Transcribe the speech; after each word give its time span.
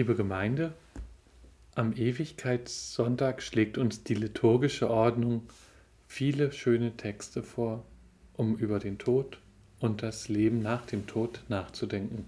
Liebe 0.00 0.14
Gemeinde, 0.14 0.72
am 1.74 1.92
Ewigkeitssonntag 1.92 3.42
schlägt 3.42 3.76
uns 3.76 4.02
die 4.02 4.14
liturgische 4.14 4.88
Ordnung 4.88 5.42
viele 6.06 6.52
schöne 6.52 6.96
Texte 6.96 7.42
vor, 7.42 7.84
um 8.32 8.56
über 8.56 8.78
den 8.78 8.96
Tod 8.96 9.42
und 9.78 10.02
das 10.02 10.30
Leben 10.30 10.62
nach 10.62 10.86
dem 10.86 11.06
Tod 11.06 11.42
nachzudenken. 11.48 12.24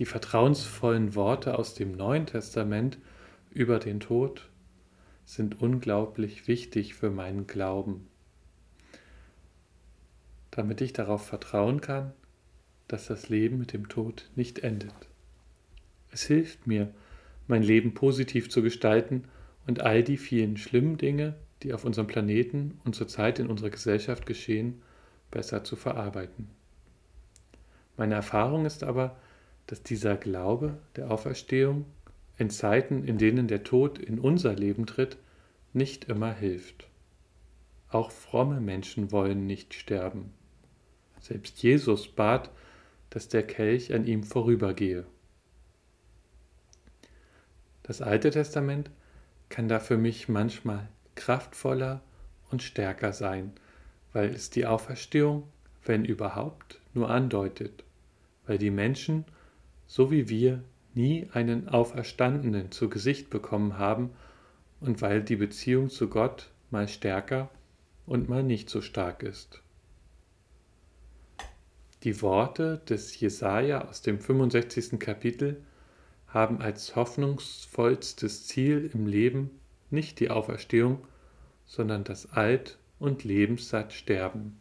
Die 0.00 0.04
vertrauensvollen 0.04 1.14
Worte 1.14 1.56
aus 1.56 1.74
dem 1.74 1.92
Neuen 1.92 2.26
Testament 2.26 2.98
über 3.52 3.78
den 3.78 4.00
Tod 4.00 4.48
sind 5.24 5.62
unglaublich 5.62 6.48
wichtig 6.48 6.94
für 6.94 7.10
meinen 7.10 7.46
Glauben, 7.46 8.08
damit 10.50 10.80
ich 10.80 10.92
darauf 10.92 11.24
vertrauen 11.24 11.80
kann, 11.80 12.12
dass 12.88 13.06
das 13.06 13.28
Leben 13.28 13.58
mit 13.58 13.72
dem 13.72 13.88
Tod 13.88 14.28
nicht 14.34 14.58
endet. 14.58 15.11
Es 16.12 16.24
hilft 16.24 16.66
mir, 16.66 16.92
mein 17.48 17.62
Leben 17.62 17.94
positiv 17.94 18.50
zu 18.50 18.62
gestalten 18.62 19.24
und 19.66 19.80
all 19.80 20.04
die 20.04 20.18
vielen 20.18 20.56
schlimmen 20.56 20.98
Dinge, 20.98 21.34
die 21.62 21.72
auf 21.72 21.84
unserem 21.84 22.06
Planeten 22.06 22.78
und 22.84 22.94
zurzeit 22.94 23.38
in 23.38 23.48
unserer 23.48 23.70
Gesellschaft 23.70 24.26
geschehen, 24.26 24.82
besser 25.30 25.64
zu 25.64 25.74
verarbeiten. 25.74 26.48
Meine 27.96 28.14
Erfahrung 28.14 28.66
ist 28.66 28.84
aber, 28.84 29.16
dass 29.66 29.82
dieser 29.82 30.16
Glaube 30.16 30.78
der 30.96 31.10
Auferstehung 31.10 31.86
in 32.36 32.50
Zeiten, 32.50 33.04
in 33.04 33.18
denen 33.18 33.48
der 33.48 33.64
Tod 33.64 33.98
in 33.98 34.18
unser 34.18 34.54
Leben 34.54 34.86
tritt, 34.86 35.16
nicht 35.72 36.04
immer 36.04 36.32
hilft. 36.32 36.88
Auch 37.88 38.10
fromme 38.10 38.60
Menschen 38.60 39.12
wollen 39.12 39.46
nicht 39.46 39.74
sterben. 39.74 40.32
Selbst 41.20 41.62
Jesus 41.62 42.08
bat, 42.08 42.50
dass 43.10 43.28
der 43.28 43.46
Kelch 43.46 43.94
an 43.94 44.06
ihm 44.06 44.24
vorübergehe. 44.24 45.06
Das 47.92 48.00
Alte 48.00 48.30
Testament 48.30 48.90
kann 49.50 49.68
da 49.68 49.78
für 49.78 49.98
mich 49.98 50.26
manchmal 50.26 50.88
kraftvoller 51.14 52.00
und 52.50 52.62
stärker 52.62 53.12
sein, 53.12 53.52
weil 54.14 54.30
es 54.30 54.48
die 54.48 54.64
Auferstehung, 54.64 55.42
wenn 55.84 56.06
überhaupt, 56.06 56.80
nur 56.94 57.10
andeutet, 57.10 57.84
weil 58.46 58.56
die 58.56 58.70
Menschen, 58.70 59.26
so 59.86 60.10
wie 60.10 60.30
wir, 60.30 60.64
nie 60.94 61.28
einen 61.34 61.68
Auferstandenen 61.68 62.72
zu 62.72 62.88
Gesicht 62.88 63.28
bekommen 63.28 63.76
haben 63.76 64.08
und 64.80 65.02
weil 65.02 65.22
die 65.22 65.36
Beziehung 65.36 65.90
zu 65.90 66.08
Gott 66.08 66.48
mal 66.70 66.88
stärker 66.88 67.50
und 68.06 68.26
mal 68.26 68.42
nicht 68.42 68.70
so 68.70 68.80
stark 68.80 69.22
ist. 69.22 69.60
Die 72.04 72.22
Worte 72.22 72.80
des 72.88 73.20
Jesaja 73.20 73.86
aus 73.86 74.00
dem 74.00 74.18
65. 74.18 74.98
Kapitel 74.98 75.62
haben 76.32 76.60
als 76.60 76.96
hoffnungsvollstes 76.96 78.46
Ziel 78.46 78.90
im 78.92 79.06
Leben 79.06 79.50
nicht 79.90 80.20
die 80.20 80.30
Auferstehung, 80.30 81.06
sondern 81.66 82.04
das 82.04 82.32
Alt- 82.32 82.78
und 82.98 83.24
lebenssatt 83.24 83.92
Sterben. 83.92 84.58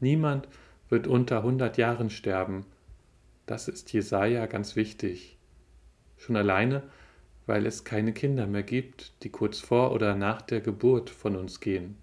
Niemand 0.00 0.48
wird 0.88 1.06
unter 1.06 1.38
100 1.38 1.76
Jahren 1.76 2.10
sterben. 2.10 2.64
Das 3.46 3.68
ist 3.68 3.92
Jesaja 3.92 4.46
ganz 4.46 4.76
wichtig. 4.76 5.36
Schon 6.16 6.36
alleine, 6.36 6.82
weil 7.46 7.66
es 7.66 7.84
keine 7.84 8.12
Kinder 8.12 8.46
mehr 8.46 8.62
gibt, 8.62 9.12
die 9.22 9.30
kurz 9.30 9.60
vor 9.60 9.92
oder 9.92 10.14
nach 10.14 10.42
der 10.42 10.60
Geburt 10.60 11.10
von 11.10 11.36
uns 11.36 11.60
gehen. 11.60 11.96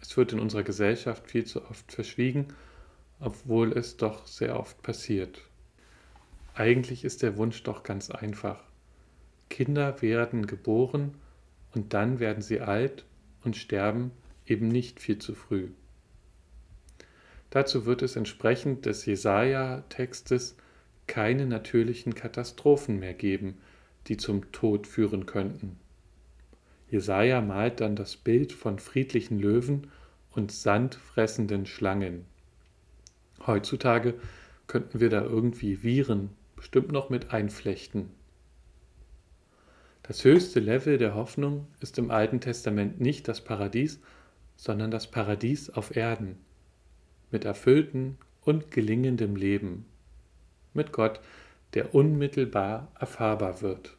Es 0.00 0.16
wird 0.16 0.32
in 0.32 0.40
unserer 0.40 0.62
Gesellschaft 0.62 1.30
viel 1.30 1.44
zu 1.44 1.64
oft 1.64 1.90
verschwiegen, 1.90 2.48
obwohl 3.20 3.72
es 3.72 3.96
doch 3.96 4.26
sehr 4.26 4.58
oft 4.58 4.82
passiert. 4.82 5.40
Eigentlich 6.54 7.04
ist 7.04 7.22
der 7.22 7.36
Wunsch 7.36 7.64
doch 7.64 7.82
ganz 7.82 8.10
einfach. 8.10 8.62
Kinder 9.50 10.00
werden 10.02 10.46
geboren 10.46 11.14
und 11.74 11.94
dann 11.94 12.20
werden 12.20 12.42
sie 12.42 12.60
alt 12.60 13.04
und 13.42 13.56
sterben 13.56 14.12
eben 14.46 14.68
nicht 14.68 15.00
viel 15.00 15.18
zu 15.18 15.34
früh. 15.34 15.68
Dazu 17.50 17.86
wird 17.86 18.02
es 18.02 18.14
entsprechend 18.14 18.86
des 18.86 19.04
Jesaja-Textes 19.04 20.56
keine 21.08 21.46
natürlichen 21.46 22.14
Katastrophen 22.14 23.00
mehr 23.00 23.14
geben, 23.14 23.58
die 24.06 24.16
zum 24.16 24.52
Tod 24.52 24.86
führen 24.86 25.26
könnten. 25.26 25.78
Jesaja 26.88 27.40
malt 27.40 27.80
dann 27.80 27.96
das 27.96 28.16
Bild 28.16 28.52
von 28.52 28.78
friedlichen 28.78 29.40
Löwen 29.40 29.90
und 30.30 30.52
sandfressenden 30.52 31.66
Schlangen. 31.66 32.24
Heutzutage 33.44 34.14
könnten 34.68 35.00
wir 35.00 35.10
da 35.10 35.22
irgendwie 35.22 35.82
Viren 35.82 36.30
bestimmt 36.64 36.92
noch 36.92 37.10
mit 37.10 37.30
einflechten. 37.30 38.08
Das 40.02 40.24
höchste 40.24 40.60
Level 40.60 40.96
der 40.96 41.14
Hoffnung 41.14 41.66
ist 41.80 41.98
im 41.98 42.10
Alten 42.10 42.40
Testament 42.40 43.02
nicht 43.02 43.28
das 43.28 43.44
Paradies, 43.44 44.00
sondern 44.56 44.90
das 44.90 45.10
Paradies 45.10 45.68
auf 45.68 45.94
Erden, 45.94 46.38
mit 47.30 47.44
erfülltem 47.44 48.16
und 48.46 48.70
gelingendem 48.70 49.36
Leben, 49.36 49.84
mit 50.72 50.90
Gott, 50.90 51.20
der 51.74 51.94
unmittelbar 51.94 52.90
erfahrbar 52.98 53.60
wird. 53.60 53.98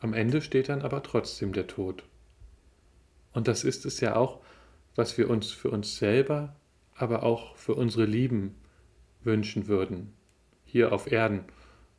Am 0.00 0.12
Ende 0.12 0.42
steht 0.42 0.68
dann 0.68 0.82
aber 0.82 1.02
trotzdem 1.02 1.54
der 1.54 1.66
Tod. 1.66 2.04
Und 3.32 3.48
das 3.48 3.64
ist 3.64 3.86
es 3.86 4.00
ja 4.00 4.16
auch, 4.16 4.42
was 4.96 5.16
wir 5.16 5.30
uns 5.30 5.50
für 5.50 5.70
uns 5.70 5.96
selber, 5.96 6.54
aber 6.94 7.22
auch 7.22 7.56
für 7.56 7.74
unsere 7.74 8.04
Lieben 8.04 8.54
wünschen 9.24 9.66
würden 9.66 10.12
hier 10.72 10.90
auf 10.90 11.12
Erden 11.12 11.44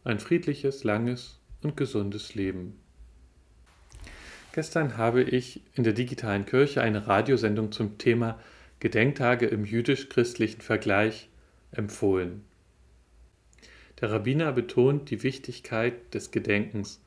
ein 0.03 0.19
friedliches, 0.19 0.83
langes 0.83 1.39
und 1.61 1.77
gesundes 1.77 2.33
Leben. 2.33 2.79
Gestern 4.51 4.97
habe 4.97 5.21
ich 5.21 5.61
in 5.75 5.83
der 5.83 5.93
digitalen 5.93 6.47
Kirche 6.47 6.81
eine 6.81 7.05
Radiosendung 7.07 7.71
zum 7.71 7.99
Thema 7.99 8.39
Gedenktage 8.79 9.45
im 9.45 9.63
jüdisch-christlichen 9.63 10.61
Vergleich 10.61 11.29
empfohlen. 11.71 12.43
Der 14.01 14.11
Rabbiner 14.11 14.51
betont 14.51 15.11
die 15.11 15.21
Wichtigkeit 15.21 16.11
des 16.15 16.31
Gedenkens 16.31 16.99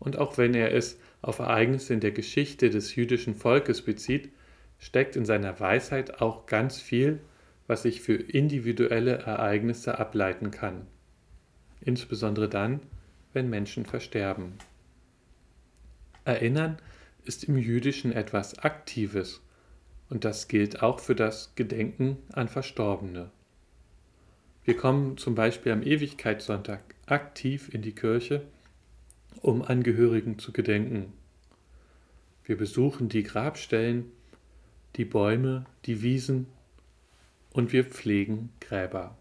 und 0.00 0.18
auch 0.18 0.38
wenn 0.38 0.54
er 0.54 0.74
es 0.74 0.98
auf 1.22 1.38
Ereignisse 1.38 1.94
in 1.94 2.00
der 2.00 2.10
Geschichte 2.10 2.68
des 2.68 2.96
jüdischen 2.96 3.36
Volkes 3.36 3.82
bezieht, 3.82 4.32
steckt 4.80 5.14
in 5.14 5.24
seiner 5.24 5.60
Weisheit 5.60 6.20
auch 6.20 6.46
ganz 6.46 6.80
viel, 6.80 7.20
was 7.68 7.82
sich 7.82 8.00
für 8.00 8.14
individuelle 8.14 9.18
Ereignisse 9.18 10.00
ableiten 10.00 10.50
kann 10.50 10.88
insbesondere 11.84 12.48
dann, 12.48 12.80
wenn 13.32 13.50
Menschen 13.50 13.86
versterben. 13.86 14.54
Erinnern 16.24 16.78
ist 17.24 17.44
im 17.44 17.58
Jüdischen 17.58 18.12
etwas 18.12 18.58
Aktives 18.58 19.40
und 20.08 20.24
das 20.24 20.48
gilt 20.48 20.82
auch 20.82 21.00
für 21.00 21.14
das 21.14 21.54
Gedenken 21.54 22.18
an 22.32 22.48
Verstorbene. 22.48 23.30
Wir 24.64 24.76
kommen 24.76 25.16
zum 25.16 25.34
Beispiel 25.34 25.72
am 25.72 25.82
Ewigkeitssonntag 25.82 26.80
aktiv 27.06 27.72
in 27.72 27.82
die 27.82 27.94
Kirche, 27.94 28.42
um 29.40 29.62
Angehörigen 29.62 30.38
zu 30.38 30.52
gedenken. 30.52 31.12
Wir 32.44 32.56
besuchen 32.56 33.08
die 33.08 33.22
Grabstellen, 33.22 34.12
die 34.96 35.04
Bäume, 35.04 35.64
die 35.86 36.02
Wiesen 36.02 36.46
und 37.50 37.72
wir 37.72 37.84
pflegen 37.84 38.50
Gräber. 38.60 39.16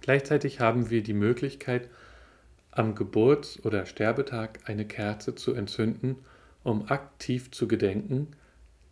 Gleichzeitig 0.00 0.60
haben 0.60 0.90
wir 0.90 1.02
die 1.02 1.14
Möglichkeit, 1.14 1.88
am 2.70 2.94
Geburts- 2.94 3.62
oder 3.64 3.86
Sterbetag 3.86 4.60
eine 4.64 4.86
Kerze 4.86 5.34
zu 5.34 5.54
entzünden, 5.54 6.16
um 6.62 6.88
aktiv 6.88 7.50
zu 7.50 7.66
gedenken, 7.68 8.28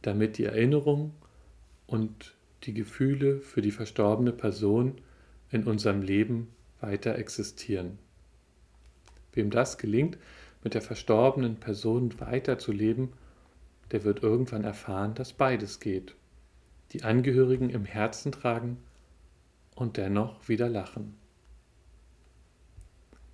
damit 0.03 0.39
die 0.39 0.45
Erinnerung 0.45 1.13
und 1.87 2.35
die 2.65 2.75
Gefühle 2.75 3.41
für 3.41 3.63
die 3.63 3.71
verstorbene 3.71 4.33
Person 4.33 4.97
in 5.51 5.65
unserem 5.65 6.03
Leben 6.03 6.49
weiter 6.81 7.17
existieren. 7.17 7.99
Wem 9.33 9.51
das 9.51 9.79
gelingt, 9.79 10.19
mit 10.65 10.75
der 10.75 10.83
verstorbenen 10.83 11.57
Person 11.57 12.19
weiterzuleben, 12.21 13.13
der 13.93 14.05
wird 14.05 14.23
irgendwann 14.23 14.65
erfahren, 14.65 15.15
dass 15.15 15.33
beides 15.33 15.81
geht. 15.81 16.15
Die 16.93 17.05
Angehörigen 17.05 17.71
im 17.71 17.85
Herzen 17.85 18.33
tragen 18.33 18.79
und 19.81 19.97
dennoch 19.97 20.49
wieder 20.49 20.69
lachen. 20.69 21.17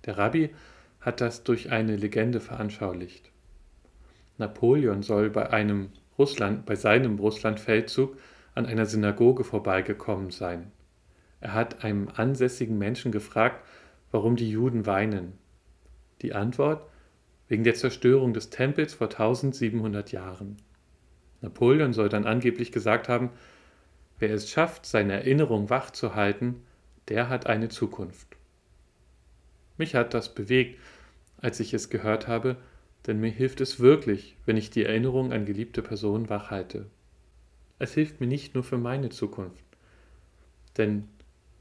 Der 0.05 0.17
Rabbi 0.17 0.53
hat 1.01 1.21
das 1.21 1.43
durch 1.43 1.71
eine 1.71 1.95
Legende 1.95 2.39
veranschaulicht. 2.39 3.31
Napoleon 4.37 5.01
soll 5.01 5.29
bei 5.29 5.51
einem 5.51 5.89
Russland, 6.17 6.65
bei 6.65 6.75
seinem 6.75 7.17
Russlandfeldzug 7.19 8.17
an 8.53 8.65
einer 8.65 8.85
Synagoge 8.85 9.43
vorbeigekommen 9.43 10.29
sein. 10.31 10.71
Er 11.41 11.53
hat 11.53 11.83
einem 11.83 12.09
ansässigen 12.15 12.77
Menschen 12.77 13.11
gefragt, 13.11 13.63
warum 14.11 14.35
die 14.35 14.49
Juden 14.49 14.85
weinen. 14.85 15.33
Die 16.21 16.33
Antwort 16.33 16.87
wegen 17.47 17.63
der 17.63 17.75
Zerstörung 17.75 18.33
des 18.33 18.49
Tempels 18.49 18.93
vor 18.93 19.07
1700 19.07 20.11
Jahren. 20.11 20.57
Napoleon 21.41 21.93
soll 21.93 22.09
dann 22.09 22.25
angeblich 22.25 22.71
gesagt 22.71 23.09
haben, 23.09 23.29
Wer 24.19 24.33
es 24.33 24.49
schafft, 24.49 24.85
seine 24.85 25.13
Erinnerung 25.13 25.69
wach 25.69 25.91
zu 25.91 26.15
halten, 26.15 26.63
der 27.09 27.29
hat 27.29 27.47
eine 27.47 27.69
Zukunft. 27.69 28.27
Mich 29.77 29.93
hat 29.95 30.13
das 30.13 30.33
bewegt, 30.33 30.79
als 31.37 31.59
ich 31.59 31.73
es 31.73 31.89
gehört 31.89 32.27
habe, 32.27 32.57
denn 33.07 33.19
mir 33.19 33.29
hilft 33.29 33.61
es 33.61 33.79
wirklich, 33.79 34.35
wenn 34.45 34.57
ich 34.57 34.69
die 34.69 34.85
Erinnerung 34.85 35.33
an 35.33 35.45
geliebte 35.45 35.81
Personen 35.81 36.29
wachhalte. 36.29 36.85
Es 37.77 37.93
hilft 37.93 38.21
mir 38.21 38.27
nicht 38.27 38.55
nur 38.55 38.63
für 38.63 38.77
meine 38.77 39.09
Zukunft, 39.09 39.65
denn 40.77 41.07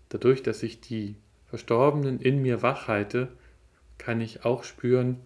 dadurch, 0.09 0.43
dass 0.43 0.63
ich 0.63 0.81
die 0.81 1.17
Verstorbenen 1.47 2.21
in 2.21 2.41
mir 2.41 2.63
wachhalte, 2.63 3.29
kann 3.99 4.21
ich 4.21 4.45
auch 4.45 4.65
spüren, 4.65 5.21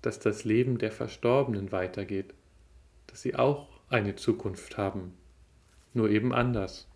dass 0.00 0.18
das 0.18 0.44
Leben 0.44 0.78
der 0.78 0.90
Verstorbenen 0.90 1.70
weitergeht, 1.70 2.34
dass 3.06 3.22
sie 3.22 3.36
auch 3.36 3.68
eine 3.88 4.16
Zukunft 4.16 4.78
haben, 4.78 5.12
nur 5.94 6.10
eben 6.10 6.32
anders. 6.32 6.88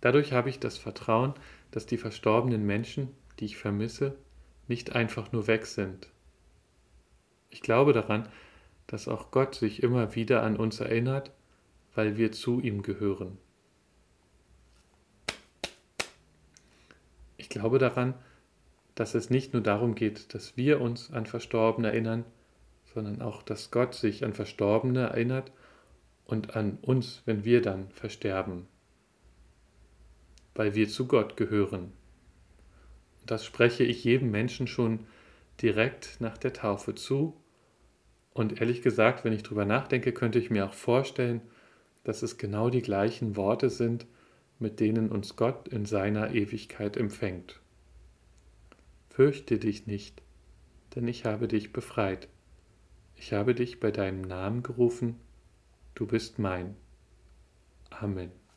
Dadurch 0.00 0.32
habe 0.32 0.50
ich 0.50 0.58
das 0.58 0.78
Vertrauen, 0.78 1.34
dass 1.70 1.86
die 1.86 1.96
verstorbenen 1.96 2.66
Menschen, 2.66 3.08
die 3.38 3.46
ich 3.46 3.56
vermisse, 3.56 4.16
nicht 4.68 4.94
einfach 4.94 5.32
nur 5.32 5.46
weg 5.46 5.66
sind. 5.66 6.08
Ich 7.50 7.62
glaube 7.62 7.92
daran, 7.92 8.28
dass 8.86 9.08
auch 9.08 9.30
Gott 9.30 9.54
sich 9.54 9.82
immer 9.82 10.14
wieder 10.14 10.42
an 10.42 10.56
uns 10.56 10.80
erinnert, 10.80 11.30
weil 11.94 12.16
wir 12.16 12.32
zu 12.32 12.60
ihm 12.60 12.82
gehören. 12.82 13.38
Ich 17.36 17.48
glaube 17.48 17.78
daran, 17.78 18.14
dass 18.94 19.14
es 19.14 19.30
nicht 19.30 19.52
nur 19.52 19.62
darum 19.62 19.94
geht, 19.94 20.34
dass 20.34 20.56
wir 20.56 20.80
uns 20.80 21.10
an 21.12 21.26
Verstorbene 21.26 21.88
erinnern, 21.88 22.24
sondern 22.94 23.22
auch, 23.22 23.42
dass 23.42 23.70
Gott 23.70 23.94
sich 23.94 24.24
an 24.24 24.32
Verstorbene 24.32 25.00
erinnert 25.08 25.52
und 26.24 26.56
an 26.56 26.78
uns, 26.82 27.22
wenn 27.26 27.44
wir 27.44 27.62
dann 27.62 27.90
versterben, 27.90 28.66
weil 30.54 30.74
wir 30.74 30.88
zu 30.88 31.06
Gott 31.06 31.36
gehören. 31.36 31.92
Das 33.26 33.44
spreche 33.44 33.84
ich 33.84 34.04
jedem 34.04 34.30
Menschen 34.30 34.66
schon 34.66 35.00
direkt 35.60 36.20
nach 36.20 36.38
der 36.38 36.52
Taufe 36.52 36.94
zu. 36.94 37.36
Und 38.34 38.60
ehrlich 38.60 38.82
gesagt, 38.82 39.24
wenn 39.24 39.32
ich 39.32 39.42
darüber 39.42 39.64
nachdenke, 39.64 40.12
könnte 40.12 40.38
ich 40.38 40.50
mir 40.50 40.66
auch 40.66 40.74
vorstellen, 40.74 41.42
dass 42.04 42.22
es 42.22 42.38
genau 42.38 42.70
die 42.70 42.82
gleichen 42.82 43.36
Worte 43.36 43.70
sind, 43.70 44.06
mit 44.58 44.80
denen 44.80 45.10
uns 45.10 45.36
Gott 45.36 45.68
in 45.68 45.84
seiner 45.84 46.32
Ewigkeit 46.32 46.96
empfängt. 46.96 47.60
Fürchte 49.10 49.58
dich 49.58 49.86
nicht, 49.86 50.22
denn 50.94 51.06
ich 51.06 51.24
habe 51.24 51.46
dich 51.46 51.72
befreit. 51.72 52.28
Ich 53.14 53.32
habe 53.32 53.54
dich 53.54 53.78
bei 53.78 53.90
deinem 53.90 54.22
Namen 54.22 54.62
gerufen, 54.62 55.16
du 55.94 56.06
bist 56.06 56.38
mein. 56.38 56.76
Amen. 57.90 58.41